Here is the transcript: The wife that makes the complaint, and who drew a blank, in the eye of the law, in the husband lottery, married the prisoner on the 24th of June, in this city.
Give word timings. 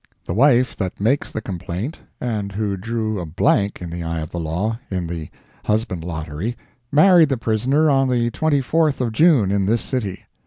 The 0.25 0.33
wife 0.33 0.75
that 0.77 0.99
makes 0.99 1.31
the 1.31 1.43
complaint, 1.43 1.99
and 2.19 2.53
who 2.53 2.75
drew 2.75 3.19
a 3.19 3.25
blank, 3.27 3.83
in 3.83 3.91
the 3.91 4.01
eye 4.01 4.21
of 4.21 4.31
the 4.31 4.39
law, 4.39 4.79
in 4.89 5.05
the 5.05 5.29
husband 5.65 6.03
lottery, 6.03 6.55
married 6.91 7.29
the 7.29 7.37
prisoner 7.37 7.87
on 7.91 8.09
the 8.09 8.31
24th 8.31 8.99
of 8.99 9.11
June, 9.13 9.51
in 9.51 9.67
this 9.67 9.81
city. 9.81 10.25